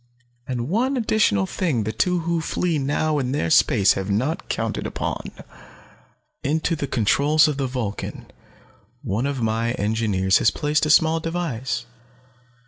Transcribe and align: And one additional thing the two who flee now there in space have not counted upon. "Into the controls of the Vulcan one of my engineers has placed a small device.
And 0.47 0.67
one 0.67 0.97
additional 0.97 1.45
thing 1.45 1.83
the 1.83 1.91
two 1.91 2.21
who 2.21 2.41
flee 2.41 2.79
now 2.79 3.21
there 3.21 3.45
in 3.45 3.51
space 3.51 3.93
have 3.93 4.09
not 4.09 4.49
counted 4.49 4.87
upon. 4.87 5.29
"Into 6.43 6.75
the 6.75 6.87
controls 6.87 7.47
of 7.47 7.57
the 7.57 7.67
Vulcan 7.67 8.25
one 9.03 9.27
of 9.27 9.43
my 9.43 9.73
engineers 9.73 10.39
has 10.39 10.49
placed 10.49 10.87
a 10.87 10.89
small 10.89 11.19
device. 11.19 11.85